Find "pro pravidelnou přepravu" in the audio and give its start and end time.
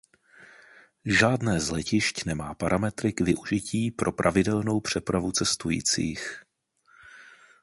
3.93-5.31